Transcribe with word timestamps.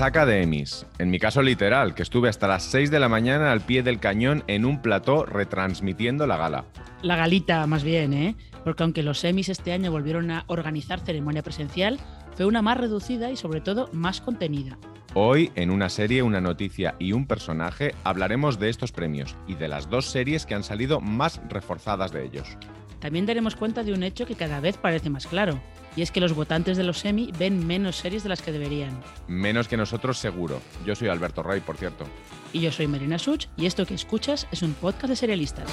Resaca 0.00 0.24
de 0.24 0.42
Emmys. 0.42 0.86
En 0.98 1.10
mi 1.10 1.18
caso 1.18 1.42
literal, 1.42 1.94
que 1.94 2.02
estuve 2.02 2.30
hasta 2.30 2.48
las 2.48 2.62
6 2.62 2.90
de 2.90 2.98
la 2.98 3.10
mañana 3.10 3.52
al 3.52 3.60
pie 3.60 3.82
del 3.82 4.00
cañón 4.00 4.44
en 4.46 4.64
un 4.64 4.80
plató 4.80 5.26
retransmitiendo 5.26 6.26
la 6.26 6.38
gala. 6.38 6.64
La 7.02 7.16
galita, 7.16 7.66
más 7.66 7.84
bien, 7.84 8.14
¿eh? 8.14 8.34
Porque 8.64 8.82
aunque 8.82 9.02
los 9.02 9.22
Emmys 9.24 9.50
este 9.50 9.72
año 9.72 9.90
volvieron 9.90 10.30
a 10.30 10.44
organizar 10.46 11.00
ceremonia 11.00 11.42
presencial, 11.42 12.00
fue 12.34 12.46
una 12.46 12.62
más 12.62 12.78
reducida 12.78 13.30
y 13.30 13.36
sobre 13.36 13.60
todo 13.60 13.90
más 13.92 14.22
contenida. 14.22 14.78
Hoy, 15.12 15.52
en 15.54 15.70
una 15.70 15.90
serie, 15.90 16.22
una 16.22 16.40
noticia 16.40 16.94
y 16.98 17.12
un 17.12 17.26
personaje, 17.26 17.94
hablaremos 18.02 18.58
de 18.58 18.70
estos 18.70 18.92
premios 18.92 19.36
y 19.46 19.56
de 19.56 19.68
las 19.68 19.90
dos 19.90 20.06
series 20.06 20.46
que 20.46 20.54
han 20.54 20.64
salido 20.64 21.02
más 21.02 21.42
reforzadas 21.50 22.10
de 22.10 22.24
ellos. 22.24 22.56
También 23.00 23.26
daremos 23.26 23.56
cuenta 23.56 23.82
de 23.82 23.92
un 23.92 24.02
hecho 24.02 24.26
que 24.26 24.36
cada 24.36 24.60
vez 24.60 24.76
parece 24.76 25.10
más 25.10 25.26
claro, 25.26 25.60
y 25.96 26.02
es 26.02 26.10
que 26.10 26.20
los 26.20 26.34
votantes 26.34 26.76
de 26.76 26.84
los 26.84 27.04
Emmy 27.04 27.32
ven 27.38 27.66
menos 27.66 27.96
series 27.96 28.22
de 28.22 28.28
las 28.28 28.42
que 28.42 28.52
deberían. 28.52 29.00
Menos 29.26 29.68
que 29.68 29.76
nosotros 29.76 30.18
seguro. 30.18 30.60
Yo 30.84 30.94
soy 30.94 31.08
Alberto 31.08 31.42
Rey, 31.42 31.60
por 31.60 31.76
cierto. 31.76 32.04
Y 32.52 32.60
yo 32.60 32.70
soy 32.70 32.86
Marina 32.86 33.18
Such, 33.18 33.46
y 33.56 33.66
esto 33.66 33.86
que 33.86 33.94
escuchas 33.94 34.46
es 34.52 34.62
un 34.62 34.74
podcast 34.74 35.08
de 35.10 35.16
serialistas. 35.16 35.70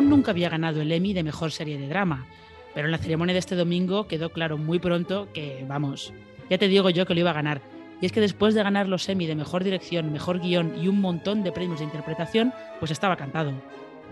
Nunca 0.00 0.30
había 0.30 0.48
ganado 0.48 0.80
el 0.80 0.92
Emmy 0.92 1.12
de 1.12 1.22
Mejor 1.22 1.52
Serie 1.52 1.78
de 1.78 1.88
Drama, 1.88 2.26
pero 2.74 2.86
en 2.86 2.92
la 2.92 2.98
ceremonia 2.98 3.32
de 3.32 3.38
este 3.38 3.54
domingo 3.54 4.06
quedó 4.06 4.30
claro 4.30 4.58
muy 4.58 4.78
pronto 4.78 5.28
que, 5.32 5.64
vamos, 5.68 6.12
ya 6.48 6.58
te 6.58 6.68
digo 6.68 6.90
yo 6.90 7.06
que 7.06 7.14
lo 7.14 7.20
iba 7.20 7.30
a 7.30 7.34
ganar. 7.34 7.60
Y 8.00 8.06
es 8.06 8.12
que 8.12 8.20
después 8.20 8.54
de 8.54 8.62
ganar 8.62 8.88
los 8.88 9.08
Emmy 9.08 9.26
de 9.26 9.36
Mejor 9.36 9.62
Dirección, 9.62 10.12
Mejor 10.12 10.40
Guión 10.40 10.74
y 10.82 10.88
un 10.88 11.00
montón 11.00 11.44
de 11.44 11.52
premios 11.52 11.78
de 11.78 11.84
interpretación, 11.84 12.52
pues 12.80 12.90
estaba 12.90 13.16
cantado. 13.16 13.52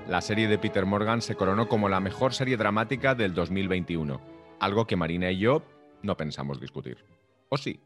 La 0.08 0.20
serie 0.20 0.48
de 0.48 0.58
Peter 0.58 0.86
Morgan 0.86 1.22
se 1.22 1.34
coronó 1.34 1.68
como 1.68 1.88
la 1.88 2.00
mejor 2.00 2.32
serie 2.32 2.56
dramática 2.56 3.14
del 3.14 3.34
2021, 3.34 4.20
algo 4.60 4.86
que 4.86 4.96
Marina 4.96 5.30
y 5.30 5.38
yo 5.38 5.62
no 6.02 6.16
pensamos 6.16 6.60
discutir. 6.60 7.04
¿O 7.48 7.56
sí? 7.56 7.80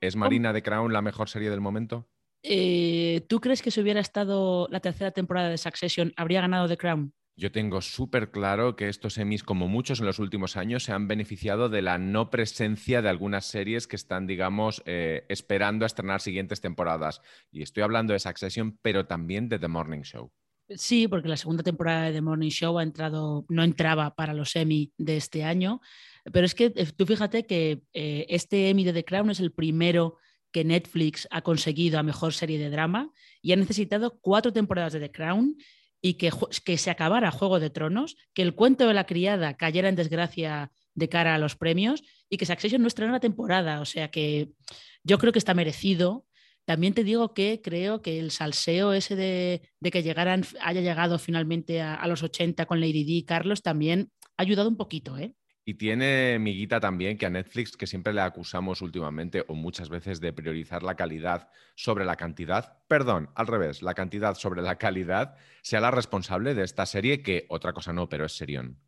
¿Es 0.00 0.14
Marina 0.14 0.52
de 0.52 0.62
Crown 0.62 0.92
la 0.92 1.02
mejor 1.02 1.28
serie 1.28 1.50
del 1.50 1.60
momento? 1.60 2.06
Eh, 2.42 3.24
¿Tú 3.28 3.40
crees 3.40 3.62
que 3.62 3.70
si 3.70 3.80
hubiera 3.80 4.00
estado 4.00 4.68
la 4.70 4.80
tercera 4.80 5.10
temporada 5.10 5.48
de 5.48 5.58
Succession, 5.58 6.12
habría 6.16 6.40
ganado 6.40 6.68
The 6.68 6.76
Crown? 6.76 7.12
Yo 7.36 7.52
tengo 7.52 7.80
súper 7.80 8.32
claro 8.32 8.74
que 8.74 8.88
estos 8.88 9.16
Emmys, 9.16 9.44
como 9.44 9.68
muchos 9.68 10.00
en 10.00 10.06
los 10.06 10.18
últimos 10.18 10.56
años, 10.56 10.82
se 10.82 10.92
han 10.92 11.06
beneficiado 11.06 11.68
de 11.68 11.82
la 11.82 11.96
no 11.96 12.30
presencia 12.30 13.00
de 13.00 13.08
algunas 13.08 13.46
series 13.46 13.86
que 13.86 13.94
están, 13.94 14.26
digamos, 14.26 14.82
eh, 14.86 15.24
esperando 15.28 15.84
a 15.84 15.86
estrenar 15.86 16.20
siguientes 16.20 16.60
temporadas. 16.60 17.20
Y 17.52 17.62
estoy 17.62 17.84
hablando 17.84 18.12
de 18.12 18.18
Succession, 18.18 18.76
pero 18.82 19.06
también 19.06 19.48
de 19.48 19.60
The 19.60 19.68
Morning 19.68 20.02
Show. 20.02 20.32
Sí, 20.70 21.06
porque 21.06 21.28
la 21.28 21.36
segunda 21.36 21.62
temporada 21.62 22.06
de 22.06 22.12
The 22.12 22.20
Morning 22.22 22.50
Show 22.50 22.76
ha 22.78 22.82
entrado, 22.82 23.46
no 23.48 23.62
entraba 23.62 24.16
para 24.16 24.34
los 24.34 24.56
Emmy 24.56 24.92
de 24.98 25.16
este 25.16 25.44
año. 25.44 25.80
Pero 26.32 26.44
es 26.44 26.56
que 26.56 26.72
eh, 26.74 26.86
tú 26.94 27.06
fíjate 27.06 27.46
que 27.46 27.82
eh, 27.92 28.26
este 28.28 28.68
Emmy 28.68 28.82
de 28.84 28.92
The 28.92 29.04
Crown 29.04 29.30
es 29.30 29.38
el 29.38 29.52
primero 29.52 30.16
que 30.52 30.64
Netflix 30.64 31.28
ha 31.30 31.42
conseguido 31.42 31.98
a 31.98 32.02
mejor 32.02 32.32
serie 32.32 32.58
de 32.58 32.70
drama 32.70 33.10
y 33.42 33.52
ha 33.52 33.56
necesitado 33.56 34.18
cuatro 34.20 34.52
temporadas 34.52 34.92
de 34.92 35.00
The 35.00 35.12
Crown 35.12 35.56
y 36.00 36.14
que, 36.14 36.30
que 36.64 36.78
se 36.78 36.90
acabara 36.90 37.30
Juego 37.30 37.60
de 37.60 37.70
Tronos, 37.70 38.16
que 38.34 38.42
el 38.42 38.54
cuento 38.54 38.86
de 38.86 38.94
la 38.94 39.04
criada 39.04 39.56
cayera 39.56 39.88
en 39.88 39.96
desgracia 39.96 40.70
de 40.94 41.08
cara 41.08 41.34
a 41.34 41.38
los 41.38 41.56
premios 41.56 42.02
y 42.28 42.36
que 42.36 42.46
Succession 42.46 42.82
no 42.82 42.88
estrenó 42.88 43.12
la 43.12 43.20
temporada. 43.20 43.80
O 43.80 43.84
sea 43.84 44.10
que 44.10 44.50
yo 45.02 45.18
creo 45.18 45.32
que 45.32 45.38
está 45.38 45.54
merecido. 45.54 46.24
También 46.64 46.92
te 46.92 47.02
digo 47.02 47.32
que 47.32 47.60
creo 47.62 48.02
que 48.02 48.18
el 48.18 48.30
salseo 48.30 48.92
ese 48.92 49.16
de, 49.16 49.90
que 49.90 50.02
llegaran, 50.02 50.44
haya 50.60 50.82
llegado 50.82 51.18
finalmente 51.18 51.80
a, 51.80 51.94
a, 51.94 52.06
los 52.08 52.22
80 52.22 52.66
con 52.66 52.80
Lady 52.80 53.04
D 53.04 53.12
y 53.12 53.24
Carlos 53.24 53.62
también 53.62 54.10
ha 54.36 54.42
ayudado 54.42 54.68
un 54.68 54.76
poquito, 54.76 55.16
¿eh? 55.16 55.34
Y 55.68 55.74
tiene 55.74 56.38
miguita 56.38 56.80
también 56.80 57.18
que 57.18 57.26
a 57.26 57.28
Netflix, 57.28 57.76
que 57.76 57.86
siempre 57.86 58.14
le 58.14 58.22
acusamos 58.22 58.80
últimamente 58.80 59.44
o 59.48 59.54
muchas 59.54 59.90
veces 59.90 60.18
de 60.18 60.32
priorizar 60.32 60.82
la 60.82 60.94
calidad 60.94 61.50
sobre 61.74 62.06
la 62.06 62.16
cantidad, 62.16 62.78
perdón, 62.88 63.28
al 63.34 63.48
revés, 63.48 63.82
la 63.82 63.92
cantidad 63.92 64.34
sobre 64.34 64.62
la 64.62 64.78
calidad, 64.78 65.36
sea 65.60 65.80
la 65.80 65.90
responsable 65.90 66.54
de 66.54 66.64
esta 66.64 66.86
serie, 66.86 67.22
que 67.22 67.44
otra 67.50 67.74
cosa 67.74 67.92
no, 67.92 68.08
pero 68.08 68.24
es 68.24 68.32
serión. 68.32 68.78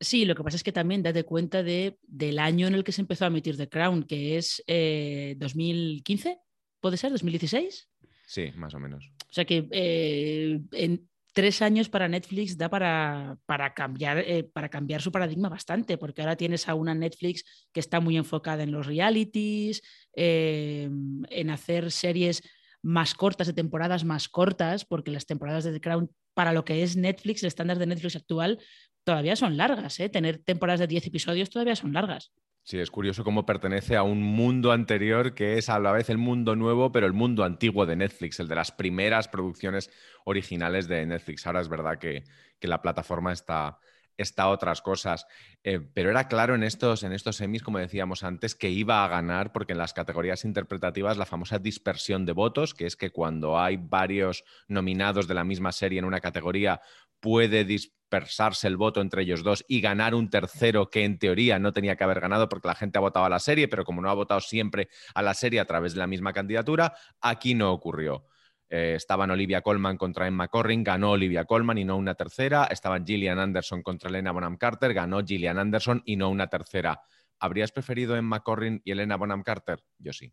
Sí, 0.00 0.24
lo 0.24 0.34
que 0.34 0.42
pasa 0.42 0.56
es 0.56 0.64
que 0.64 0.72
también 0.72 1.04
date 1.04 1.22
cuenta 1.22 1.62
de, 1.62 2.00
del 2.02 2.40
año 2.40 2.66
en 2.66 2.74
el 2.74 2.82
que 2.82 2.90
se 2.90 3.02
empezó 3.02 3.24
a 3.24 3.28
emitir 3.28 3.56
The 3.56 3.68
Crown, 3.68 4.02
que 4.02 4.38
es 4.38 4.64
2015, 4.66 6.30
eh, 6.30 6.38
¿puede 6.80 6.96
ser? 6.96 7.12
¿2016? 7.12 7.86
Sí, 8.26 8.50
más 8.56 8.74
o 8.74 8.80
menos. 8.80 9.12
O 9.30 9.32
sea 9.32 9.44
que 9.44 9.68
eh, 9.70 10.60
en, 10.72 11.08
tres 11.38 11.62
años 11.62 11.88
para 11.88 12.08
Netflix 12.08 12.58
da 12.58 12.68
para, 12.68 13.38
para 13.46 13.72
cambiar, 13.72 14.18
eh, 14.18 14.42
para 14.42 14.68
cambiar 14.68 15.00
su 15.00 15.12
paradigma 15.12 15.48
bastante, 15.48 15.96
porque 15.96 16.20
ahora 16.20 16.34
tienes 16.34 16.68
a 16.68 16.74
una 16.74 16.96
Netflix 16.96 17.44
que 17.72 17.78
está 17.78 18.00
muy 18.00 18.16
enfocada 18.16 18.64
en 18.64 18.72
los 18.72 18.86
realities, 18.86 19.80
eh, 20.16 20.90
en 21.30 21.50
hacer 21.50 21.92
series 21.92 22.42
más 22.82 23.14
cortas, 23.14 23.46
de 23.46 23.52
temporadas 23.52 24.02
más 24.02 24.28
cortas, 24.28 24.84
porque 24.84 25.12
las 25.12 25.26
temporadas 25.26 25.62
de 25.62 25.74
The 25.74 25.80
Crown, 25.80 26.10
para 26.34 26.52
lo 26.52 26.64
que 26.64 26.82
es 26.82 26.96
Netflix, 26.96 27.44
el 27.44 27.46
estándar 27.46 27.78
de 27.78 27.86
Netflix 27.86 28.16
actual, 28.16 28.58
todavía 29.04 29.36
son 29.36 29.56
largas. 29.56 30.00
¿eh? 30.00 30.08
Tener 30.08 30.38
temporadas 30.38 30.80
de 30.80 30.88
10 30.88 31.06
episodios 31.06 31.50
todavía 31.50 31.76
son 31.76 31.92
largas. 31.92 32.32
Sí, 32.68 32.78
es 32.78 32.90
curioso 32.90 33.24
cómo 33.24 33.46
pertenece 33.46 33.96
a 33.96 34.02
un 34.02 34.22
mundo 34.22 34.72
anterior 34.72 35.32
que 35.32 35.56
es 35.56 35.70
a 35.70 35.78
la 35.78 35.90
vez 35.90 36.10
el 36.10 36.18
mundo 36.18 36.54
nuevo, 36.54 36.92
pero 36.92 37.06
el 37.06 37.14
mundo 37.14 37.44
antiguo 37.44 37.86
de 37.86 37.96
Netflix, 37.96 38.40
el 38.40 38.48
de 38.48 38.56
las 38.56 38.72
primeras 38.72 39.26
producciones 39.26 39.90
originales 40.26 40.86
de 40.86 41.06
Netflix. 41.06 41.46
Ahora 41.46 41.62
es 41.62 41.70
verdad 41.70 41.98
que, 41.98 42.24
la 42.60 42.82
plataforma 42.82 43.32
está, 43.32 43.78
está 44.18 44.42
a 44.42 44.48
otras 44.50 44.82
cosas. 44.82 45.26
Eh, 45.64 45.80
pero 45.80 46.10
era 46.10 46.28
claro 46.28 46.54
en 46.54 46.62
estos, 46.62 47.04
en 47.04 47.12
estos 47.14 47.36
semis, 47.36 47.62
como 47.62 47.78
decíamos 47.78 48.22
antes, 48.22 48.54
que 48.54 48.68
iba 48.68 49.02
a 49.02 49.08
ganar, 49.08 49.50
porque 49.50 49.72
en 49.72 49.78
las 49.78 49.94
categorías 49.94 50.44
interpretativas 50.44 51.16
la 51.16 51.24
famosa 51.24 51.58
dispersión 51.58 52.26
de 52.26 52.32
votos, 52.32 52.74
que 52.74 52.84
es 52.84 52.96
que 52.96 53.08
cuando 53.08 53.58
hay 53.58 53.78
varios 53.78 54.44
nominados 54.66 55.26
de 55.26 55.32
la 55.32 55.44
misma 55.44 55.72
serie 55.72 56.00
en 56.00 56.04
una 56.04 56.20
categoría, 56.20 56.82
puede 57.20 57.64
dispersarse 57.64 58.66
el 58.66 58.76
voto 58.76 59.00
entre 59.00 59.22
ellos 59.22 59.42
dos 59.42 59.64
y 59.68 59.80
ganar 59.80 60.14
un 60.14 60.30
tercero 60.30 60.90
que 60.90 61.04
en 61.04 61.18
teoría 61.18 61.58
no 61.58 61.72
tenía 61.72 61.96
que 61.96 62.04
haber 62.04 62.20
ganado 62.20 62.48
porque 62.48 62.68
la 62.68 62.74
gente 62.74 62.98
ha 62.98 63.02
votado 63.02 63.26
a 63.26 63.30
la 63.30 63.38
serie, 63.38 63.68
pero 63.68 63.84
como 63.84 64.00
no 64.00 64.10
ha 64.10 64.14
votado 64.14 64.40
siempre 64.40 64.88
a 65.14 65.22
la 65.22 65.34
serie 65.34 65.60
a 65.60 65.66
través 65.66 65.92
de 65.92 65.98
la 65.98 66.06
misma 66.06 66.32
candidatura, 66.32 66.94
aquí 67.20 67.54
no 67.54 67.72
ocurrió. 67.72 68.26
Eh, 68.70 68.94
estaban 68.96 69.30
Olivia 69.30 69.62
Colman 69.62 69.96
contra 69.96 70.26
Emma 70.26 70.48
Corrin, 70.48 70.84
ganó 70.84 71.12
Olivia 71.12 71.44
Colman 71.44 71.78
y 71.78 71.84
no 71.84 71.96
una 71.96 72.14
tercera. 72.14 72.64
Estaban 72.64 73.06
Gillian 73.06 73.38
Anderson 73.38 73.82
contra 73.82 74.10
Elena 74.10 74.32
Bonham 74.32 74.56
Carter, 74.56 74.92
ganó 74.92 75.24
Gillian 75.24 75.58
Anderson 75.58 76.02
y 76.04 76.16
no 76.16 76.28
una 76.28 76.48
tercera. 76.48 77.00
¿Habrías 77.38 77.72
preferido 77.72 78.16
Emma 78.16 78.40
Corrin 78.42 78.82
y 78.84 78.90
Elena 78.90 79.16
Bonham 79.16 79.42
Carter? 79.42 79.82
Yo 79.98 80.12
sí. 80.12 80.32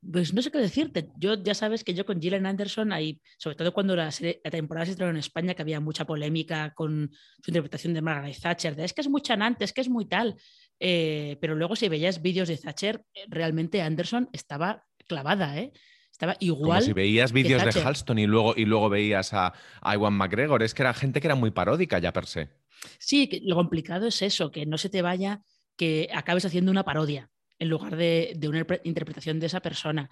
Pues 0.00 0.32
no 0.34 0.42
sé 0.42 0.50
qué 0.50 0.58
decirte. 0.58 1.08
Yo 1.18 1.42
ya 1.42 1.54
sabes 1.54 1.82
que 1.82 1.94
yo 1.94 2.04
con 2.04 2.20
Gillian 2.20 2.46
Anderson, 2.46 2.92
ahí, 2.92 3.20
sobre 3.38 3.56
todo 3.56 3.72
cuando 3.72 3.96
la, 3.96 4.10
temporada 4.50 4.86
se 4.86 4.92
estrenó 4.92 5.10
en 5.10 5.16
España, 5.16 5.54
que 5.54 5.62
había 5.62 5.80
mucha 5.80 6.04
polémica 6.04 6.72
con 6.74 7.10
su 7.42 7.50
interpretación 7.50 7.94
de 7.94 8.02
Margaret 8.02 8.38
Thatcher, 8.40 8.76
de 8.76 8.84
es 8.84 8.92
que 8.92 9.00
es 9.00 9.08
muy 9.08 9.22
chanante, 9.22 9.64
es 9.64 9.72
que 9.72 9.80
es 9.80 9.88
muy 9.88 10.06
tal. 10.06 10.36
Eh, 10.78 11.38
pero 11.40 11.54
luego 11.54 11.74
si 11.74 11.88
veías 11.88 12.22
vídeos 12.22 12.48
de 12.48 12.58
Thatcher, 12.58 13.02
realmente 13.28 13.82
Anderson 13.82 14.28
estaba 14.32 14.84
clavada, 15.08 15.58
¿eh? 15.58 15.72
Estaba 16.12 16.36
igual. 16.40 16.78
Como 16.78 16.86
si 16.86 16.92
veías 16.92 17.32
vídeos 17.32 17.62
de 17.62 17.80
Halston 17.80 18.18
y 18.18 18.26
luego, 18.26 18.54
y 18.56 18.64
luego 18.64 18.88
veías 18.88 19.34
a, 19.34 19.52
a 19.82 19.94
Iwan 19.94 20.14
McGregor. 20.14 20.62
Es 20.62 20.72
que 20.72 20.82
era 20.82 20.94
gente 20.94 21.20
que 21.20 21.26
era 21.26 21.34
muy 21.34 21.50
paródica 21.50 21.98
ya 21.98 22.12
per 22.12 22.26
se. 22.26 22.48
Sí, 22.98 23.28
lo 23.44 23.56
complicado 23.56 24.06
es 24.06 24.22
eso, 24.22 24.50
que 24.50 24.64
no 24.64 24.78
se 24.78 24.88
te 24.88 25.02
vaya, 25.02 25.42
que 25.76 26.08
acabes 26.14 26.46
haciendo 26.46 26.70
una 26.70 26.84
parodia 26.84 27.30
en 27.58 27.68
lugar 27.68 27.96
de, 27.96 28.38
una 28.48 28.66
interpretación 28.84 29.40
de 29.40 29.46
esa 29.46 29.60
persona. 29.60 30.10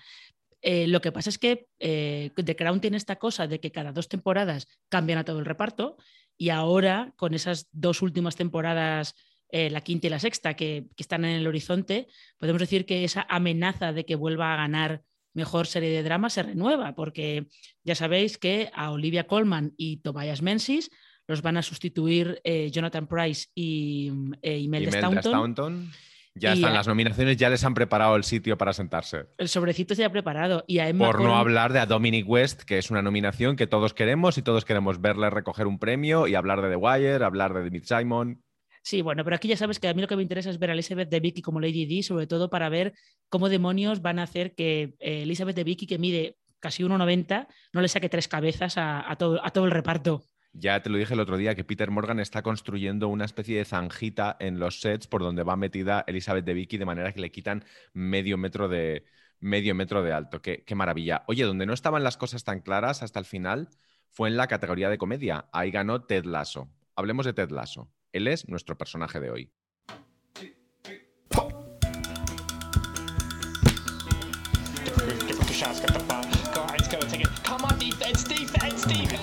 Eh, 0.63 0.87
lo 0.87 1.01
que 1.01 1.13
pasa 1.13 1.29
es 1.29 1.39
que 1.39 1.67
eh, 1.79 2.31
The 2.35 2.57
Crown 2.57 2.81
tiene 2.81 2.97
esta 2.97 3.17
cosa 3.17 3.47
de 3.47 3.61
que 3.61 3.71
cada 3.71 3.93
dos 3.93 4.09
temporadas 4.09 4.67
cambian 4.89 5.19
a 5.19 5.25
todo 5.25 5.39
el 5.39 5.45
reparto 5.45 5.99
y 6.39 6.49
ahora 6.49 7.13
con 7.17 7.35
esas 7.35 7.69
dos 7.71 8.01
últimas 8.01 8.35
temporadas, 8.37 9.15
eh, 9.51 9.69
la 9.69 9.83
quinta 9.83 10.07
y 10.07 10.11
la 10.11 10.19
sexta, 10.19 10.55
que, 10.55 10.87
están 10.97 11.27
en 11.27 11.37
el 11.37 11.47
horizonte, 11.47 12.09
podemos 12.39 12.61
decir 12.61 12.87
que 12.87 13.05
esa 13.05 13.27
amenaza 13.29 13.93
de 13.93 14.07
que 14.07 14.17
vuelva 14.17 14.55
a 14.55 14.57
ganar 14.57 15.03
mejor 15.35 15.67
serie 15.67 15.91
de 15.91 16.03
drama 16.03 16.31
se 16.31 16.43
renueva, 16.43 16.95
porque 16.95 17.49
ya 17.83 17.95
sabéis 17.95 18.39
que 18.39 18.71
a 18.73 18.91
Olivia 18.91 19.27
Colman 19.27 19.75
y 19.77 19.99
Tobias 19.99 20.41
Menzies 20.41 20.91
los 21.27 21.43
van 21.43 21.57
a 21.57 21.63
sustituir 21.63 22.41
Jonathan 22.71 23.07
Price 23.07 23.49
y, 23.55 24.11
Imelda, 24.43 25.21
Staunton 25.21 25.91
Ya 26.37 26.53
están 26.53 26.75
las 26.75 26.89
nominaciones, 26.89 27.37
ya 27.37 27.49
les 27.49 27.63
han 27.63 27.75
preparado 27.75 28.17
el 28.17 28.25
sitio 28.25 28.59
para 28.59 28.73
sentarse. 28.73 29.27
El 29.39 29.49
sobrecito 29.49 29.95
se 29.95 30.05
ha 30.05 30.11
preparado. 30.11 30.65
Y 30.67 30.81
a 30.81 30.93
Por 30.93 31.23
no 31.23 31.37
hablar 31.37 31.73
de 31.73 31.79
a 31.79 31.87
Dominic 31.87 32.29
West, 32.29 32.63
que 32.63 32.79
es 32.79 32.91
una 32.91 33.03
nominación 33.03 33.55
que 33.55 33.69
todos 33.69 33.95
queremos 33.95 34.37
y 34.37 34.43
todos 34.43 34.65
queremos 34.65 35.01
verle 35.01 35.31
recoger 35.31 35.69
un 35.69 35.79
premio 35.79 36.27
y 36.27 36.35
hablar 36.35 36.61
de 36.61 36.71
The 36.71 36.77
Wire, 36.77 37.25
hablar 37.25 37.55
de 37.55 37.63
David 37.63 37.85
Simon. 37.85 38.43
Sí, 38.83 39.01
bueno, 39.01 39.23
pero 39.23 39.37
aquí 39.37 39.49
ya 39.49 39.57
sabes 39.57 39.79
que 39.79 39.89
a 39.89 39.95
mí 39.95 40.03
lo 40.03 40.09
que 40.09 40.17
me 40.17 40.23
interesa 40.23 40.51
es 40.51 40.59
ver 40.59 40.71
a 40.71 40.73
Elizabeth 40.75 41.09
de 41.09 41.21
Vicky 41.21 41.41
como 41.41 41.61
Lady 41.61 41.87
D, 41.87 42.03
sobre 42.03 42.27
todo 42.27 42.51
para 42.51 42.69
ver 42.69 42.95
cómo 43.31 43.49
demonios 43.49 44.03
van 44.03 44.19
a 44.19 44.25
hacer 44.25 44.55
que 44.55 44.95
eh, 44.99 45.23
Elizabeth 45.23 45.57
de 45.57 45.65
Vicky, 45.65 45.87
que 45.87 45.99
mide 45.99 46.37
casi 46.59 46.83
1,90, 46.83 47.47
no 47.73 47.81
le 47.81 47.89
saque 47.89 48.09
tres 48.09 48.27
cabezas 48.27 48.75
a, 48.77 49.15
todo, 49.19 49.45
a 49.45 49.51
todo 49.51 49.67
el 49.67 49.71
reparto. 49.71 50.25
Ya 50.57 50.81
te 50.83 50.89
lo 50.89 50.99
dije 50.99 51.15
el 51.15 51.21
otro 51.21 51.37
día 51.37 51.57
que 51.57 51.65
Peter 51.65 51.91
Morgan 51.91 52.21
está 52.21 52.43
construyendo 52.43 53.09
una 53.09 53.25
especie 53.25 53.59
de 53.59 53.65
zanjita 53.65 54.37
en 54.39 54.61
los 54.61 54.81
sets 54.81 55.09
por 55.09 55.21
donde 55.21 55.43
va 55.43 55.57
metida 55.57 56.05
Elizabeth 56.07 56.45
de 56.45 56.55
Vicky 56.55 56.79
de 56.79 56.87
manera 56.87 57.13
que 57.13 57.21
le 57.21 57.33
quitan 57.33 57.65
medio 57.93 58.39
metro 58.39 58.69
de, 58.69 59.05
medio 59.41 59.75
metro 59.75 60.05
de 60.05 60.13
alto. 60.13 60.41
Qué, 60.41 60.63
qué, 60.65 60.77
maravilla. 60.77 61.25
Oye, 61.27 61.43
donde 61.43 61.67
no 61.67 61.73
estaban 61.73 62.05
las 62.05 62.17
cosas 62.17 62.45
tan 62.45 62.61
claras 62.61 63.03
hasta 63.03 63.19
el 63.19 63.25
final 63.25 63.69
fue 64.11 64.29
en 64.29 64.37
la 64.37 64.47
categoría 64.47 64.89
de 64.89 64.97
comedia. 64.97 65.47
Ahí 65.53 65.73
ganó 65.73 66.03
Ted 66.05 66.25
Lasso. 66.25 66.69
Hablemos 66.95 67.27
de 67.27 67.33
Ted 67.33 67.51
Lasso. 67.51 67.91
Él 68.13 68.29
es 68.29 68.49
nuestro 68.49 68.79
personaje 68.79 69.19
de 69.19 69.31
hoy. 69.31 69.51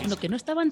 Lo 0.09 0.17
que 0.17 0.29
no 0.29 0.35
estaban 0.35 0.71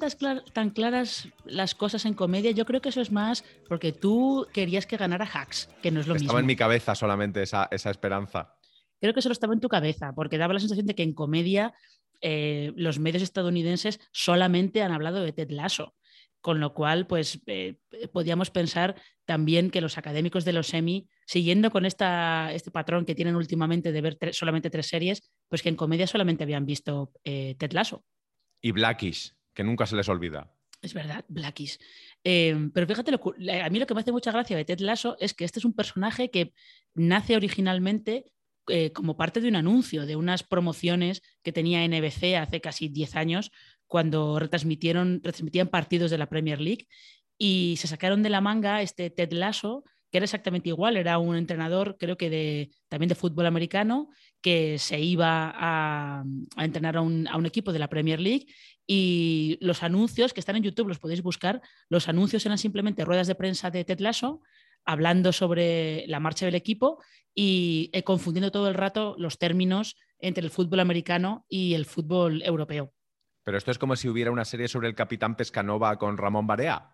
tan, 0.54 0.70
claras 0.72 1.30
las 1.46 1.76
cosas 1.76 2.06
en 2.06 2.14
comedia, 2.14 2.52
yo 2.52 2.66
creo 2.66 2.82
que 2.82 2.90
eso 2.90 3.02
es 3.02 3.12
más 3.12 3.44
porque 3.68 3.92
tú 3.92 4.48
querías 4.54 4.86
que 4.86 4.98
ganara 4.98 5.26
Hacks, 5.26 5.70
que 5.82 5.92
no 5.92 6.00
es 6.00 6.08
lo 6.08 6.14
mismo. 6.14 6.28
Estaba 6.28 6.40
en 6.40 6.46
mi 6.46 6.56
cabeza 6.56 6.96
solamente 6.96 7.42
esa, 7.42 7.70
esperanza. 7.72 8.56
Creo 9.00 9.14
que 9.14 9.22
solo 9.22 9.34
estaba 9.34 9.54
en 9.54 9.60
tu 9.60 9.70
cabeza, 9.70 10.14
porque 10.14 10.38
daba 10.38 10.54
la 10.54 10.60
sensación 10.60 10.88
de 10.88 10.96
que 10.96 11.04
en 11.04 11.14
comedia 11.14 11.74
eh, 12.22 12.74
los 12.76 13.00
medios 13.00 13.24
estadounidenses 13.24 14.00
solamente 14.12 14.82
han 14.82 14.92
hablado 14.92 15.22
de 15.22 15.32
Ted 15.32 15.52
Lasso 15.52 15.96
con 16.42 16.60
lo 16.60 16.74
cual, 16.74 17.08
pues 17.08 17.42
eh, 17.48 17.76
podíamos 18.12 18.50
pensar 18.50 18.96
también 19.26 19.70
que 19.70 19.82
los 19.82 19.98
académicos 19.98 20.46
de 20.46 20.54
los 20.54 20.68
semi, 20.68 21.08
siguiendo 21.26 21.72
con 21.72 21.86
esta, 21.86 22.52
este 22.54 22.72
patrón 22.72 23.06
que 23.06 23.16
tienen 23.16 23.36
últimamente 23.36 23.92
de 23.92 24.02
ver 24.02 24.18
solamente 24.32 24.70
tres 24.70 24.88
series, 24.88 25.32
pues 25.48 25.62
que 25.62 25.70
en 25.70 25.76
comedia 25.76 26.08
solamente 26.08 26.44
habían 26.44 26.66
visto 26.66 27.12
eh, 27.24 27.56
Ted 27.58 27.74
Lasso. 27.74 28.04
Y 28.62 28.72
Blackish, 28.72 29.34
que 29.54 29.64
nunca 29.64 29.86
se 29.86 29.96
les 29.96 30.10
olvida. 30.10 30.54
Es 30.82 30.94
verdad, 30.94 31.26
Blackish. 31.28 31.78
Eh, 32.24 32.70
pero 32.74 32.88
fíjate, 32.88 33.12
a 33.14 33.70
mí 33.70 33.80
lo 33.80 33.86
que 33.86 33.94
me 33.94 34.00
hace 34.00 34.14
mucha 34.14 34.32
gracia 34.32 34.56
de 34.56 34.66
Ted 34.66 34.80
Lasso 34.80 35.18
es 35.20 35.34
que 35.34 35.44
este 35.44 35.60
es 35.60 35.66
un 35.66 35.74
personaje 35.74 36.32
que 36.32 36.54
nace 36.96 37.36
originalmente 37.36 38.32
como 38.94 39.18
parte 39.18 39.42
de 39.42 39.48
un 39.48 39.56
anuncio, 39.56 40.06
de 40.06 40.16
unas 40.16 40.44
promociones 40.44 41.22
que 41.44 41.52
tenía 41.52 41.88
NBC 41.88 42.36
hace 42.38 42.62
casi 42.62 42.90
10 42.90 43.16
años, 43.16 43.52
cuando 43.90 44.40
retransmitieron, 44.40 45.22
retransmitían 45.24 45.68
partidos 45.68 46.12
de 46.12 46.18
la 46.18 46.30
Premier 46.30 46.62
League 46.62 46.88
y 47.38 47.76
se 47.78 47.88
sacaron 47.88 48.22
de 48.22 48.30
la 48.30 48.40
manga 48.40 48.82
este 48.82 49.10
Ted 49.10 49.34
Lasso, 49.34 49.84
que 50.12 50.20
era 50.20 50.26
exactamente 50.26 50.70
igual, 50.70 50.98
era 50.98 51.18
un 51.18 51.36
entrenador, 51.36 51.98
creo 52.00 52.18
que 52.18 52.30
de, 52.30 52.72
también 52.88 53.10
de 53.10 53.16
fútbol 53.16 53.46
americano, 53.46 54.10
que 54.42 54.78
se 54.78 55.00
iba 55.00 55.54
a, 55.56 56.24
entrenar 56.58 56.98
a 56.98 57.02
un, 57.02 57.28
a 57.28 57.38
un, 57.38 57.46
equipo 57.46 57.74
de 57.74 57.80
la 57.80 57.90
Premier 57.90 58.20
League 58.20 58.48
y 58.86 59.58
los 59.62 59.84
anuncios 59.84 60.34
que 60.34 60.40
están 60.40 60.56
en 60.56 60.64
YouTube, 60.64 60.88
los 60.88 61.00
podéis 61.00 61.22
buscar, 61.22 61.62
los 61.90 62.08
anuncios 62.08 62.46
eran 62.46 62.58
simplemente 62.58 63.06
ruedas 63.06 63.28
de 63.28 63.36
prensa 63.36 63.72
de 63.72 63.86
Ted 63.86 64.00
Lasso 64.00 64.42
hablando 64.90 65.32
sobre 65.32 66.06
la 66.08 66.20
marcha 66.20 66.46
del 66.46 66.56
equipo 66.56 67.02
y 67.36 67.92
eh, 67.94 68.04
confundiendo 68.04 68.52
todo 68.52 68.68
el 68.68 68.74
rato 68.74 69.16
los 69.20 69.38
términos 69.38 69.96
entre 70.20 70.44
el 70.44 70.50
fútbol 70.50 70.80
americano 70.80 71.46
y 71.48 71.76
el 71.76 71.86
fútbol 71.86 72.42
europeo. 72.42 72.92
Pero 73.44 73.58
esto 73.58 73.70
es 73.70 73.78
como 73.78 73.96
si 73.96 74.10
hubiera 74.10 74.32
una 74.32 74.46
serie 74.46 74.68
sobre 74.68 74.88
el 74.88 74.96
capitán 74.96 75.36
Pescanova 75.36 75.98
con 75.98 76.18
Ramón 76.18 76.48
Barea. 76.48 76.90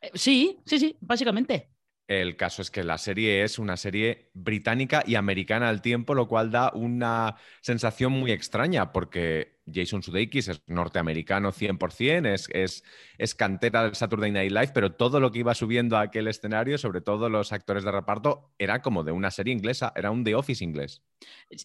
Eh, 0.00 0.10
sí, 0.14 0.58
sí, 0.66 0.78
sí, 0.78 0.96
básicamente. 1.00 1.70
El 2.08 2.36
caso 2.36 2.62
es 2.62 2.70
que 2.70 2.84
la 2.84 2.96
serie 2.96 3.44
es 3.44 3.58
una 3.58 3.76
serie 3.76 4.30
británica 4.32 5.04
y 5.06 5.16
americana 5.16 5.68
al 5.68 5.82
tiempo, 5.82 6.14
lo 6.14 6.26
cual 6.26 6.50
da 6.50 6.72
una 6.72 7.36
sensación 7.60 8.12
muy 8.12 8.32
extraña, 8.32 8.92
porque 8.92 9.58
Jason 9.70 10.02
Sudeikis 10.02 10.48
es 10.48 10.62
norteamericano 10.66 11.52
100%, 11.52 12.32
es, 12.32 12.48
es, 12.50 12.82
es 13.18 13.34
cantera 13.34 13.84
del 13.84 13.94
Saturday 13.94 14.32
Night 14.32 14.50
Live, 14.50 14.70
pero 14.72 14.92
todo 14.92 15.20
lo 15.20 15.30
que 15.30 15.40
iba 15.40 15.54
subiendo 15.54 15.98
a 15.98 16.00
aquel 16.00 16.28
escenario, 16.28 16.78
sobre 16.78 17.02
todo 17.02 17.28
los 17.28 17.52
actores 17.52 17.84
de 17.84 17.92
reparto, 17.92 18.54
era 18.58 18.80
como 18.80 19.04
de 19.04 19.12
una 19.12 19.30
serie 19.30 19.52
inglesa, 19.52 19.92
era 19.94 20.10
un 20.10 20.24
The 20.24 20.34
Office 20.34 20.64
inglés. 20.64 21.02